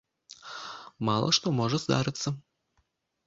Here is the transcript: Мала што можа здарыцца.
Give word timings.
Мала 1.09 1.27
што 1.39 1.53
можа 1.59 1.77
здарыцца. 1.83 2.27